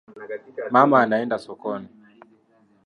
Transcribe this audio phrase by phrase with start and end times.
[0.71, 1.87] Mama anaenda sokoni.